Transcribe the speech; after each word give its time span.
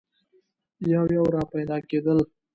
یو 0.93 1.03
یو 1.15 1.25
را 1.33 1.41
پیدا 1.53 1.77
کېدل. 1.89 2.19